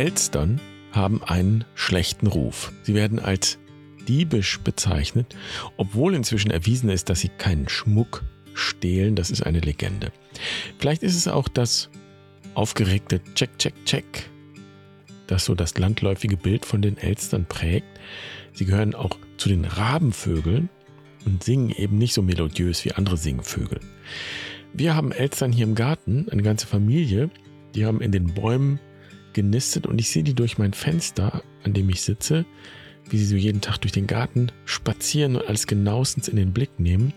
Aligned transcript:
Elstern 0.00 0.62
haben 0.92 1.22
einen 1.22 1.66
schlechten 1.74 2.26
Ruf. 2.26 2.72
Sie 2.84 2.94
werden 2.94 3.18
als 3.18 3.58
diebisch 4.08 4.58
bezeichnet, 4.60 5.36
obwohl 5.76 6.14
inzwischen 6.14 6.50
erwiesen 6.50 6.88
ist, 6.88 7.10
dass 7.10 7.20
sie 7.20 7.28
keinen 7.28 7.68
Schmuck 7.68 8.24
stehlen. 8.54 9.14
Das 9.14 9.30
ist 9.30 9.42
eine 9.42 9.60
Legende. 9.60 10.10
Vielleicht 10.78 11.02
ist 11.02 11.16
es 11.16 11.28
auch 11.28 11.48
das 11.48 11.90
aufgeregte 12.54 13.20
Check, 13.34 13.58
Check, 13.58 13.74
Check, 13.84 14.30
das 15.26 15.44
so 15.44 15.54
das 15.54 15.76
landläufige 15.76 16.38
Bild 16.38 16.64
von 16.64 16.80
den 16.80 16.96
Elstern 16.96 17.44
prägt. 17.44 18.00
Sie 18.54 18.64
gehören 18.64 18.94
auch 18.94 19.18
zu 19.36 19.50
den 19.50 19.66
Rabenvögeln 19.66 20.70
und 21.26 21.44
singen 21.44 21.68
eben 21.76 21.98
nicht 21.98 22.14
so 22.14 22.22
melodiös 22.22 22.86
wie 22.86 22.92
andere 22.92 23.18
Singvögel. 23.18 23.80
Wir 24.72 24.96
haben 24.96 25.12
Elstern 25.12 25.52
hier 25.52 25.64
im 25.64 25.74
Garten, 25.74 26.26
eine 26.30 26.42
ganze 26.42 26.66
Familie. 26.66 27.28
Die 27.74 27.84
haben 27.84 28.00
in 28.00 28.12
den 28.12 28.32
Bäumen 28.32 28.80
genistet 29.32 29.86
und 29.86 30.00
ich 30.00 30.10
sehe 30.10 30.22
die 30.22 30.34
durch 30.34 30.58
mein 30.58 30.72
Fenster, 30.72 31.42
an 31.64 31.72
dem 31.72 31.88
ich 31.88 32.02
sitze, 32.02 32.44
wie 33.08 33.18
sie 33.18 33.26
so 33.26 33.36
jeden 33.36 33.60
Tag 33.60 33.78
durch 33.78 33.92
den 33.92 34.06
Garten 34.06 34.52
spazieren 34.64 35.36
und 35.36 35.46
alles 35.46 35.66
genauestens 35.66 36.28
in 36.28 36.36
den 36.36 36.52
Blick 36.52 36.78
nehmen. 36.78 37.12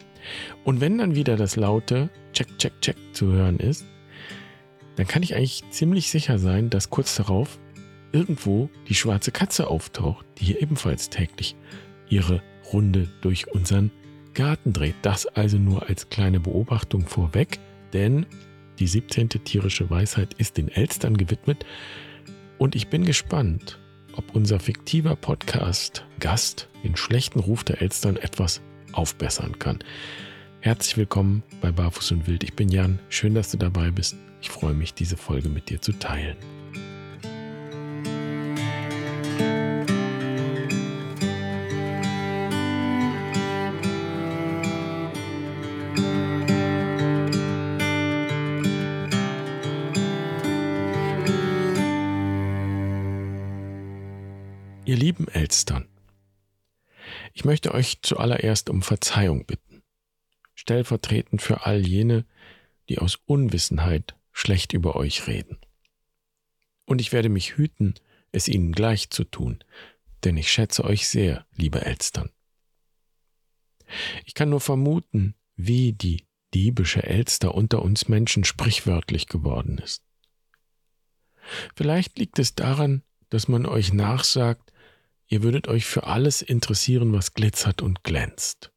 Und 0.63 0.81
wenn 0.81 0.98
dann 0.98 1.16
wieder 1.16 1.36
das 1.36 1.55
laute 1.55 2.09
Check, 2.34 2.58
Check, 2.58 2.73
Check 2.81 2.98
zu 3.13 3.31
hören 3.31 3.59
ist, 3.59 3.86
dann 4.95 5.08
kann 5.08 5.23
ich 5.23 5.36
eigentlich 5.36 5.63
ziemlich 5.72 6.09
sicher 6.09 6.39
sein, 6.39 6.70
dass 6.70 6.89
kurz 6.89 7.16
darauf 7.16 7.59
irgendwo 8.12 8.70
die 8.88 8.95
schwarze 8.95 9.31
Katze 9.31 9.67
auftaucht, 9.67 10.25
die 10.38 10.45
hier 10.45 10.61
ebenfalls 10.61 11.09
täglich 11.09 11.55
ihre 12.09 12.41
Runde 12.72 13.09
durch 13.22 13.52
unseren 13.52 13.91
Garten 14.34 14.72
dreht. 14.72 14.95
Das 15.02 15.25
also 15.25 15.58
nur 15.58 15.89
als 15.89 16.09
kleine 16.09 16.39
Beobachtung 16.39 17.08
vorweg, 17.08 17.59
denn 17.91 18.25
die 18.79 18.88
17. 18.88 19.29
tierische 19.29 19.89
Weisheit 19.89 20.33
ist 20.35 20.57
den 20.57 20.67
Elstern 20.67 21.17
gewidmet 21.17 21.66
und 22.57 22.75
ich 22.75 22.88
bin 22.88 23.05
gespannt, 23.05 23.80
ob 24.15 24.35
unser 24.35 24.59
fiktiver 24.59 25.15
Podcast 25.15 26.05
Gast 26.19 26.69
den 26.83 26.95
schlechten 26.95 27.39
Ruf 27.39 27.63
der 27.63 27.81
Elstern 27.81 28.17
etwas 28.17 28.61
aufbessern 28.91 29.59
kann. 29.59 29.80
Herzlich 30.61 30.97
willkommen 30.97 31.43
bei 31.61 31.71
Barfuß 31.71 32.11
und 32.13 32.27
Wild. 32.27 32.43
Ich 32.43 32.53
bin 32.53 32.69
Jan. 32.69 32.99
Schön, 33.09 33.35
dass 33.35 33.52
du 33.52 33.57
dabei 33.57 33.91
bist. 33.91 34.15
Ich 34.41 34.49
freue 34.49 34.73
mich, 34.73 34.93
diese 34.93 35.17
Folge 35.17 35.49
mit 35.49 35.69
dir 35.69 35.81
zu 35.81 35.91
teilen. 35.93 36.37
Ihr 54.86 54.98
lieben 54.98 55.30
Elstern, 55.30 55.88
ich 57.34 57.45
möchte 57.45 57.73
euch 57.73 58.02
zuallererst 58.02 58.70
um 58.70 58.81
Verzeihung 58.81 59.45
bitten, 59.45 59.81
stellvertretend 60.56 61.42
für 61.42 61.66
all 61.66 61.88
jene, 61.88 62.26
die 62.89 63.00
aus 63.00 63.16
Unwissenheit 63.26 64.17
schlecht 64.34 64.73
über 64.73 64.98
euch 64.98 65.26
reden. 65.28 65.58
Und 66.84 67.00
ich 67.00 67.14
werde 67.14 67.30
mich 67.30 67.56
hüten, 67.56 67.94
es 68.34 68.50
ihnen 68.50 68.73
gleich 68.73 69.09
zu 69.09 69.23
tun, 69.23 69.64
denn 70.26 70.36
ich 70.36 70.52
schätze 70.52 70.84
euch 70.84 71.08
sehr, 71.08 71.45
liebe 71.56 71.86
Elstern. 71.86 72.30
Ich 74.26 74.34
kann 74.34 74.50
nur 74.50 74.59
vermuten, 74.59 75.34
wie 75.56 75.94
die 75.94 76.28
diebische 76.54 77.04
Elster 77.04 77.56
unter 77.56 77.81
uns 77.84 78.09
Menschen 78.09 78.44
sprichwörtlich 78.44 79.28
geworden 79.28 79.78
ist. 79.78 80.04
Vielleicht 81.73 82.20
liegt 82.20 82.38
es 82.38 82.54
daran, 82.54 83.02
dass 83.30 83.48
man 83.48 83.66
euch 83.66 83.93
nachsagt, 83.93 84.73
Ihr 85.33 85.42
würdet 85.42 85.67
euch 85.67 85.86
für 85.86 86.04
alles 86.04 86.44
interessieren, 86.44 87.11
was 87.11 87.33
glitzert 87.33 87.82
und 87.82 88.04
glänzt. 88.04 88.71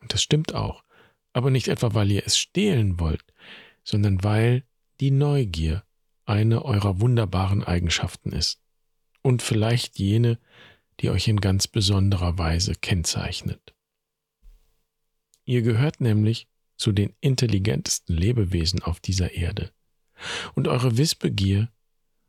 Und 0.00 0.12
das 0.12 0.20
stimmt 0.20 0.56
auch, 0.56 0.82
aber 1.32 1.52
nicht 1.52 1.68
etwa, 1.68 1.94
weil 1.94 2.10
ihr 2.10 2.26
es 2.26 2.36
stehlen 2.36 2.98
wollt, 2.98 3.22
sondern 3.84 4.24
weil 4.24 4.64
die 4.98 5.12
Neugier 5.12 5.84
eine 6.24 6.64
eurer 6.64 6.98
wunderbaren 6.98 7.62
Eigenschaften 7.62 8.32
ist 8.32 8.60
und 9.22 9.40
vielleicht 9.40 10.00
jene, 10.00 10.40
die 10.98 11.10
euch 11.10 11.28
in 11.28 11.40
ganz 11.40 11.68
besonderer 11.68 12.38
Weise 12.38 12.72
kennzeichnet. 12.74 13.72
Ihr 15.44 15.62
gehört 15.62 16.00
nämlich 16.00 16.48
zu 16.76 16.90
den 16.90 17.14
intelligentesten 17.20 18.16
Lebewesen 18.16 18.82
auf 18.82 18.98
dieser 18.98 19.34
Erde. 19.34 19.70
Und 20.54 20.66
eure 20.66 20.96
Wissbegier 20.96 21.70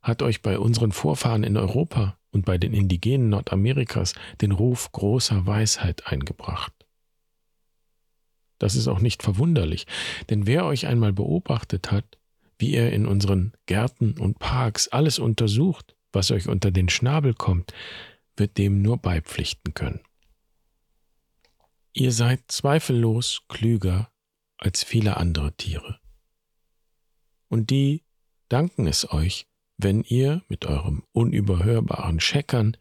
hat 0.04 0.22
euch 0.22 0.44
bei 0.44 0.60
unseren 0.60 0.92
Vorfahren 0.92 1.44
in 1.44 1.58
Europa 1.58 2.20
und 2.34 2.46
bei 2.46 2.58
den 2.58 2.74
Indigenen 2.74 3.30
Nordamerikas 3.30 4.14
den 4.42 4.52
Ruf 4.52 4.92
großer 4.92 5.46
Weisheit 5.46 6.08
eingebracht. 6.08 6.74
Das 8.60 8.76
ist 8.76 8.88
auch 8.88 9.00
nicht 9.00 9.24
verwunderlich, 9.24 9.88
denn 10.30 10.48
wer 10.48 10.66
euch 10.66 10.88
einmal 10.88 11.14
beobachtet 11.14 11.92
hat, 11.92 12.18
wie 12.58 12.74
er 12.74 12.92
in 12.94 13.06
unseren 13.06 13.54
Gärten 13.66 14.18
und 14.18 14.40
Parks 14.40 14.88
alles 14.88 15.20
untersucht, 15.20 15.96
was 16.12 16.32
euch 16.32 16.48
unter 16.48 16.72
den 16.72 16.90
Schnabel 16.90 17.34
kommt, 17.34 17.74
wird 18.38 18.58
dem 18.58 18.82
nur 18.82 18.98
beipflichten 18.98 19.74
können. 19.74 20.02
Ihr 21.94 22.12
seid 22.12 22.44
zweifellos 22.48 23.42
klüger 23.50 24.12
als 24.58 24.84
viele 24.84 25.18
andere 25.18 25.54
Tiere. 25.54 26.00
Und 27.50 27.70
die 27.70 28.04
danken 28.50 28.88
es 28.88 29.12
euch, 29.12 29.48
wenn 29.78 30.04
ihr 30.04 30.44
mit 30.48 30.66
eurem 30.66 31.04
unüberhörbaren 31.12 32.20
Scheckern 32.20 32.78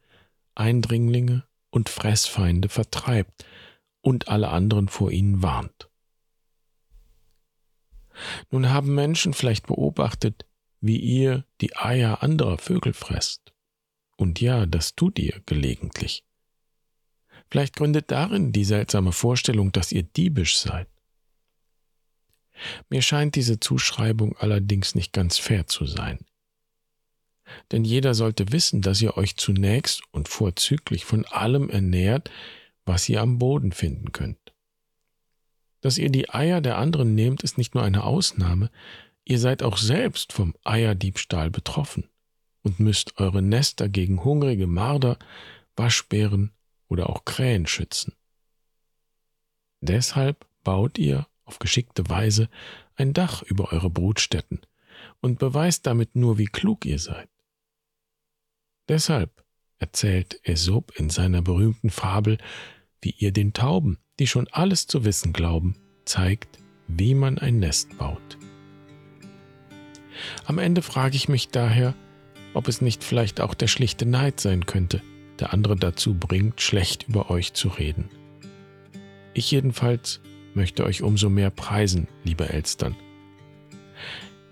Eindringlinge 0.54 1.44
und 1.70 1.88
Fressfeinde 1.88 2.68
vertreibt 2.68 3.46
und 4.02 4.28
alle 4.28 4.50
anderen 4.50 4.88
vor 4.88 5.10
ihnen 5.10 5.42
warnt. 5.42 5.88
Nun 8.50 8.68
haben 8.68 8.94
Menschen 8.94 9.32
vielleicht 9.32 9.66
beobachtet, 9.66 10.44
wie 10.80 10.98
ihr 10.98 11.46
die 11.60 11.74
Eier 11.76 12.22
anderer 12.22 12.58
Vögel 12.58 12.92
fresst. 12.92 13.54
Und 14.16 14.40
ja, 14.40 14.66
das 14.66 14.94
tut 14.94 15.18
ihr 15.18 15.40
gelegentlich. 15.46 16.24
Vielleicht 17.50 17.76
gründet 17.76 18.10
darin 18.10 18.52
die 18.52 18.64
seltsame 18.64 19.12
Vorstellung, 19.12 19.72
dass 19.72 19.92
ihr 19.92 20.02
diebisch 20.02 20.58
seid. 20.58 20.88
Mir 22.90 23.00
scheint 23.00 23.34
diese 23.34 23.58
Zuschreibung 23.60 24.36
allerdings 24.36 24.94
nicht 24.94 25.12
ganz 25.12 25.38
fair 25.38 25.66
zu 25.66 25.86
sein 25.86 26.18
denn 27.70 27.84
jeder 27.84 28.14
sollte 28.14 28.52
wissen, 28.52 28.82
dass 28.82 29.02
ihr 29.02 29.16
euch 29.16 29.36
zunächst 29.36 30.02
und 30.10 30.28
vorzüglich 30.28 31.04
von 31.04 31.24
allem 31.26 31.70
ernährt, 31.70 32.30
was 32.84 33.08
ihr 33.08 33.20
am 33.20 33.38
Boden 33.38 33.72
finden 33.72 34.12
könnt. 34.12 34.38
Dass 35.80 35.98
ihr 35.98 36.10
die 36.10 36.30
Eier 36.30 36.60
der 36.60 36.78
anderen 36.78 37.14
nehmt, 37.14 37.42
ist 37.42 37.58
nicht 37.58 37.74
nur 37.74 37.82
eine 37.82 38.04
Ausnahme, 38.04 38.70
ihr 39.24 39.38
seid 39.38 39.62
auch 39.62 39.76
selbst 39.76 40.32
vom 40.32 40.54
Eierdiebstahl 40.64 41.50
betroffen 41.50 42.08
und 42.62 42.80
müsst 42.80 43.18
eure 43.18 43.42
Nester 43.42 43.88
gegen 43.88 44.24
hungrige 44.24 44.66
Marder, 44.66 45.18
Waschbären 45.76 46.52
oder 46.88 47.10
auch 47.10 47.24
Krähen 47.24 47.66
schützen. 47.66 48.14
Deshalb 49.80 50.46
baut 50.62 50.98
ihr 50.98 51.26
auf 51.44 51.58
geschickte 51.58 52.08
Weise 52.08 52.48
ein 52.94 53.12
Dach 53.12 53.42
über 53.42 53.72
eure 53.72 53.90
Brutstätten 53.90 54.60
und 55.20 55.38
beweist 55.38 55.86
damit 55.86 56.14
nur, 56.14 56.38
wie 56.38 56.46
klug 56.46 56.86
ihr 56.86 56.98
seid. 56.98 57.28
Deshalb 58.88 59.44
erzählt 59.78 60.40
Aesop 60.46 60.92
in 60.96 61.10
seiner 61.10 61.42
berühmten 61.42 61.90
Fabel, 61.90 62.38
wie 63.00 63.10
ihr 63.10 63.32
den 63.32 63.52
Tauben, 63.52 63.98
die 64.18 64.26
schon 64.26 64.48
alles 64.48 64.86
zu 64.86 65.04
wissen 65.04 65.32
glauben, 65.32 65.76
zeigt, 66.04 66.58
wie 66.88 67.14
man 67.14 67.38
ein 67.38 67.58
Nest 67.58 67.96
baut. 67.98 68.38
Am 70.44 70.58
Ende 70.58 70.82
frage 70.82 71.16
ich 71.16 71.28
mich 71.28 71.48
daher, 71.48 71.94
ob 72.54 72.68
es 72.68 72.80
nicht 72.80 73.02
vielleicht 73.02 73.40
auch 73.40 73.54
der 73.54 73.66
schlichte 73.66 74.06
Neid 74.06 74.40
sein 74.40 74.66
könnte, 74.66 75.00
der 75.40 75.52
andere 75.52 75.76
dazu 75.76 76.14
bringt, 76.14 76.60
schlecht 76.60 77.08
über 77.08 77.30
euch 77.30 77.54
zu 77.54 77.68
reden. 77.68 78.10
Ich 79.34 79.50
jedenfalls 79.50 80.20
möchte 80.54 80.84
euch 80.84 81.02
umso 81.02 81.30
mehr 81.30 81.50
preisen, 81.50 82.08
liebe 82.24 82.48
Elstern. 82.48 82.94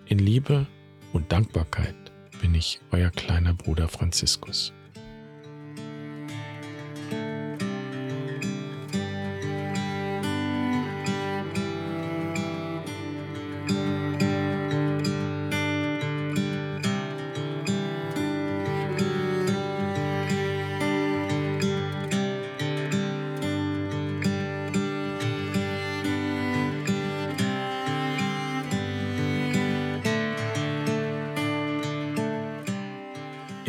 In 0.07 0.19
Liebe 0.19 0.67
und 1.13 1.31
Dankbarkeit 1.31 2.10
bin 2.41 2.55
ich, 2.55 2.81
euer 2.91 3.11
kleiner 3.11 3.55
Bruder 3.55 3.89
Franziskus. 3.89 4.73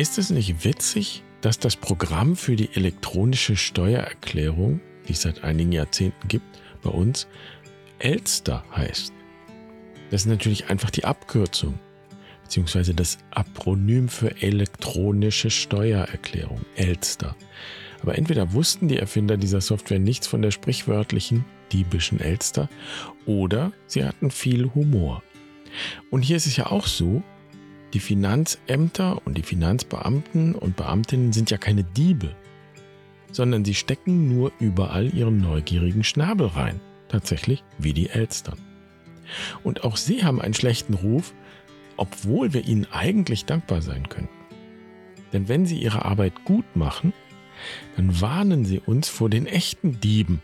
Ist 0.02 0.18
es 0.18 0.30
nicht 0.30 0.64
witzig, 0.64 1.22
dass 1.42 1.60
das 1.60 1.76
Programm 1.76 2.34
für 2.34 2.56
die 2.56 2.74
elektronische 2.74 3.54
Steuererklärung, 3.54 4.80
die 5.06 5.12
es 5.12 5.22
seit 5.22 5.44
einigen 5.44 5.70
Jahrzehnten 5.70 6.26
gibt, 6.26 6.60
bei 6.82 6.90
uns 6.90 7.28
Elster 8.00 8.64
heißt? 8.74 9.12
Das 10.10 10.22
ist 10.22 10.26
natürlich 10.26 10.70
einfach 10.70 10.90
die 10.90 11.04
Abkürzung, 11.04 11.78
beziehungsweise 12.42 12.94
das 12.94 13.18
Apronym 13.30 14.08
für 14.08 14.42
elektronische 14.42 15.50
Steuererklärung, 15.50 16.62
Elster. 16.74 17.36
Aber 18.02 18.18
entweder 18.18 18.54
wussten 18.54 18.88
die 18.88 18.98
Erfinder 18.98 19.36
dieser 19.36 19.60
Software 19.60 20.00
nichts 20.00 20.26
von 20.26 20.42
der 20.42 20.50
sprichwörtlichen 20.50 21.44
diebischen 21.70 22.18
Elster 22.18 22.68
oder 23.24 23.70
sie 23.86 24.04
hatten 24.04 24.32
viel 24.32 24.74
Humor. 24.74 25.22
Und 26.10 26.22
hier 26.22 26.38
ist 26.38 26.46
es 26.46 26.56
ja 26.56 26.66
auch 26.66 26.88
so, 26.88 27.22
die 27.92 28.00
Finanzämter 28.00 29.20
und 29.26 29.36
die 29.36 29.42
Finanzbeamten 29.42 30.54
und 30.54 30.76
Beamtinnen 30.76 31.32
sind 31.32 31.50
ja 31.50 31.58
keine 31.58 31.84
Diebe, 31.84 32.34
sondern 33.30 33.64
sie 33.64 33.74
stecken 33.74 34.34
nur 34.34 34.52
überall 34.60 35.12
ihren 35.14 35.40
neugierigen 35.40 36.04
Schnabel 36.04 36.48
rein, 36.48 36.80
tatsächlich 37.08 37.62
wie 37.78 37.92
die 37.92 38.08
Elstern. 38.08 38.58
Und 39.62 39.84
auch 39.84 39.96
sie 39.96 40.24
haben 40.24 40.40
einen 40.40 40.54
schlechten 40.54 40.94
Ruf, 40.94 41.34
obwohl 41.96 42.52
wir 42.52 42.66
ihnen 42.66 42.86
eigentlich 42.90 43.44
dankbar 43.44 43.82
sein 43.82 44.08
können. 44.08 44.28
Denn 45.32 45.48
wenn 45.48 45.66
sie 45.66 45.78
ihre 45.78 46.04
Arbeit 46.04 46.44
gut 46.44 46.76
machen, 46.76 47.12
dann 47.96 48.20
warnen 48.20 48.64
sie 48.64 48.80
uns 48.80 49.08
vor 49.08 49.30
den 49.30 49.46
echten 49.46 50.00
Dieben 50.00 50.42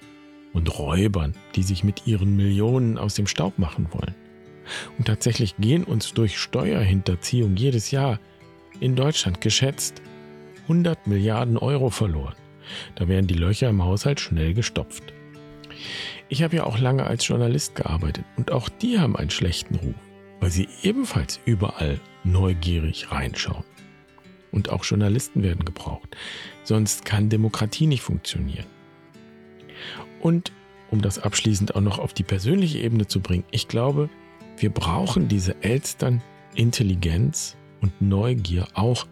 und 0.53 0.79
Räubern, 0.79 1.35
die 1.57 1.63
sich 1.63 1.85
mit 1.85 2.07
ihren 2.07 2.37
Millionen 2.37 2.97
aus 2.99 3.15
dem 3.15 3.27
Staub 3.27 3.59
machen 3.59 3.89
wollen. 3.93 4.15
Und 4.99 5.07
tatsächlich 5.07 5.57
gehen 5.59 5.85
uns 5.85 6.13
durch 6.13 6.39
Steuerhinterziehung 6.39 7.57
jedes 7.57 7.91
Jahr 7.91 8.21
in 8.81 8.97
Deutschland 8.97 9.41
geschätzt 9.41 10.03
100 10.63 11.07
Milliarden 11.07 11.57
Euro 11.57 11.91
verloren. 11.91 12.35
Da 12.95 13.09
werden 13.09 13.27
die 13.27 13.35
Löcher 13.35 13.69
im 13.69 13.83
Haushalt 13.83 14.21
schnell 14.21 14.55
gestopft. 14.55 15.15
Ich 16.29 16.43
habe 16.43 16.57
ja 16.57 16.65
auch 16.65 16.79
lange 16.79 17.05
als 17.07 17.27
Journalist 17.27 17.75
gearbeitet 17.75 18.25
und 18.37 18.51
auch 18.51 18.69
die 18.69 18.99
haben 18.99 19.17
einen 19.17 19.31
schlechten 19.31 19.77
Ruf, 19.77 19.95
weil 20.41 20.51
sie 20.51 20.69
ebenfalls 20.83 21.41
überall 21.47 22.01
neugierig 22.25 23.11
reinschauen. 23.11 23.65
Und 24.53 24.71
auch 24.71 24.85
Journalisten 24.85 25.43
werden 25.43 25.65
gebraucht. 25.65 26.17
Sonst 26.65 27.05
kann 27.05 27.29
Demokratie 27.29 27.87
nicht 27.87 28.03
funktionieren. 28.03 28.67
Und 30.21 30.53
um 30.91 31.03
das 31.03 31.19
abschließend 31.19 31.75
auch 31.75 31.81
noch 31.81 31.99
auf 31.99 32.15
die 32.15 32.23
persönliche 32.23 32.79
Ebene 32.79 33.07
zu 33.07 33.21
bringen, 33.21 33.45
ich 33.51 33.69
glaube, 33.69 34.09
wir 34.61 34.71
brauchen 34.71 35.29
diese 35.29 35.63
Elstern 35.63 36.23
Intelligenz 36.55 37.57
und 37.81 38.01
Neugier 38.01 38.67
auch 38.75 39.07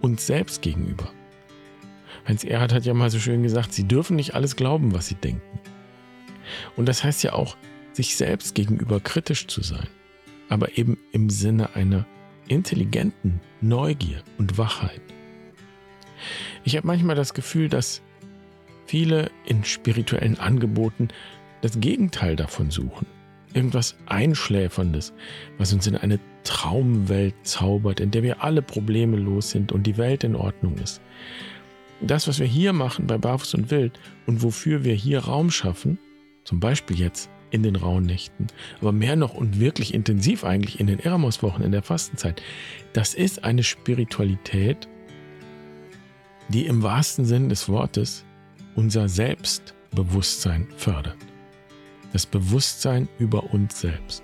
uns 0.00 0.26
selbst 0.26 0.62
gegenüber. 0.62 1.10
Heinz 2.26 2.44
Erhard 2.44 2.72
hat 2.72 2.84
ja 2.84 2.94
mal 2.94 3.10
so 3.10 3.18
schön 3.18 3.42
gesagt, 3.42 3.72
sie 3.72 3.84
dürfen 3.84 4.16
nicht 4.16 4.34
alles 4.34 4.56
glauben, 4.56 4.92
was 4.92 5.06
sie 5.06 5.14
denken. 5.14 5.60
Und 6.76 6.86
das 6.86 7.04
heißt 7.04 7.22
ja 7.22 7.32
auch, 7.32 7.56
sich 7.92 8.16
selbst 8.16 8.54
gegenüber 8.54 9.00
kritisch 9.00 9.46
zu 9.46 9.62
sein, 9.62 9.88
aber 10.48 10.76
eben 10.78 10.98
im 11.12 11.30
Sinne 11.30 11.74
einer 11.74 12.06
intelligenten 12.48 13.40
Neugier 13.60 14.22
und 14.38 14.58
Wachheit. 14.58 15.00
Ich 16.64 16.76
habe 16.76 16.86
manchmal 16.86 17.16
das 17.16 17.34
Gefühl, 17.34 17.68
dass 17.68 18.02
viele 18.86 19.30
in 19.46 19.64
spirituellen 19.64 20.38
Angeboten 20.38 21.08
das 21.60 21.80
Gegenteil 21.80 22.36
davon 22.36 22.70
suchen. 22.70 23.06
Irgendwas 23.54 23.96
Einschläferndes, 24.06 25.12
was 25.56 25.72
uns 25.72 25.86
in 25.86 25.96
eine 25.96 26.20
Traumwelt 26.44 27.34
zaubert, 27.42 28.00
in 28.00 28.10
der 28.10 28.22
wir 28.22 28.42
alle 28.42 28.62
Probleme 28.62 29.16
los 29.16 29.50
sind 29.50 29.72
und 29.72 29.86
die 29.86 29.96
Welt 29.96 30.24
in 30.24 30.36
Ordnung 30.36 30.76
ist. 30.78 31.00
Das, 32.00 32.28
was 32.28 32.38
wir 32.38 32.46
hier 32.46 32.72
machen 32.72 33.06
bei 33.06 33.18
Barfuß 33.18 33.54
und 33.54 33.70
Wild 33.70 33.98
und 34.26 34.42
wofür 34.42 34.84
wir 34.84 34.94
hier 34.94 35.20
Raum 35.20 35.50
schaffen, 35.50 35.98
zum 36.44 36.60
Beispiel 36.60 36.98
jetzt 36.98 37.28
in 37.50 37.62
den 37.62 37.76
rauen 37.76 38.04
Nächten, 38.04 38.46
aber 38.80 38.92
mehr 38.92 39.16
noch 39.16 39.34
und 39.34 39.58
wirklich 39.58 39.94
intensiv 39.94 40.44
eigentlich 40.44 40.80
in 40.80 40.86
den 40.86 41.00
Eramos-Wochen 41.00 41.62
in 41.62 41.72
der 41.72 41.82
Fastenzeit. 41.82 42.42
Das 42.92 43.14
ist 43.14 43.44
eine 43.44 43.62
Spiritualität, 43.62 44.88
die 46.48 46.66
im 46.66 46.82
wahrsten 46.82 47.24
Sinn 47.24 47.48
des 47.48 47.68
Wortes 47.68 48.24
unser 48.74 49.08
Selbstbewusstsein 49.08 50.68
fördert. 50.76 51.16
Das 52.12 52.26
Bewusstsein 52.26 53.08
über 53.18 53.52
uns 53.52 53.80
selbst. 53.80 54.22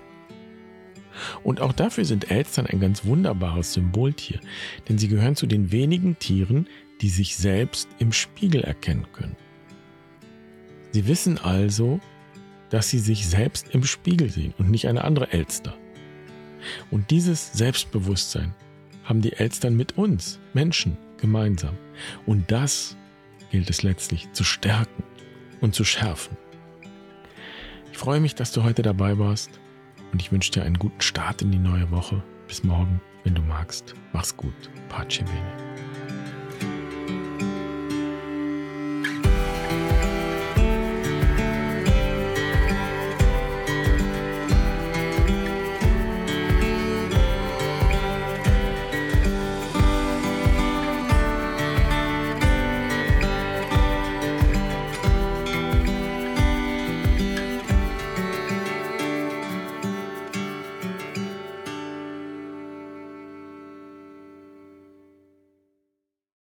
Und 1.43 1.61
auch 1.61 1.73
dafür 1.73 2.05
sind 2.05 2.29
Elstern 2.29 2.65
ein 2.65 2.79
ganz 2.79 3.05
wunderbares 3.05 3.73
Symboltier, 3.73 4.39
denn 4.89 4.97
sie 4.97 5.07
gehören 5.07 5.35
zu 5.35 5.47
den 5.47 5.71
wenigen 5.71 6.19
Tieren, 6.19 6.67
die 7.01 7.09
sich 7.09 7.35
selbst 7.37 7.87
im 7.99 8.11
Spiegel 8.11 8.61
erkennen 8.61 9.07
können. 9.13 9.35
Sie 10.91 11.07
wissen 11.07 11.37
also, 11.37 11.99
dass 12.69 12.89
sie 12.89 12.99
sich 12.99 13.27
selbst 13.27 13.69
im 13.73 13.83
Spiegel 13.83 14.29
sehen 14.29 14.53
und 14.57 14.69
nicht 14.69 14.87
eine 14.87 15.03
andere 15.03 15.31
Elster. 15.31 15.77
Und 16.89 17.11
dieses 17.11 17.53
Selbstbewusstsein 17.53 18.53
haben 19.03 19.21
die 19.21 19.33
Elstern 19.33 19.75
mit 19.75 19.97
uns, 19.97 20.39
Menschen, 20.53 20.97
gemeinsam. 21.17 21.77
Und 22.25 22.51
das 22.51 22.97
gilt 23.51 23.69
es 23.69 23.83
letztlich 23.83 24.31
zu 24.31 24.43
stärken 24.43 25.03
und 25.61 25.75
zu 25.75 25.83
schärfen. 25.83 26.37
Ich 27.95 27.99
freue 27.99 28.19
mich, 28.19 28.35
dass 28.35 28.51
du 28.51 28.61
heute 28.63 28.81
dabei 28.81 29.17
warst 29.19 29.57
und 30.11 30.21
ich 30.21 30.29
wünsche 30.29 30.51
dir 30.51 30.63
einen 30.63 30.77
guten 30.77 30.99
Start 30.99 31.41
in 31.41 31.53
die 31.53 31.57
neue 31.57 31.89
Woche. 31.91 32.21
Bis 32.45 32.61
morgen, 32.61 32.99
wenn 33.23 33.35
du 33.35 33.41
magst. 33.41 33.95
Mach's 34.11 34.35
gut. 34.35 34.69
Pace 34.89 35.19
bene. 35.19 35.84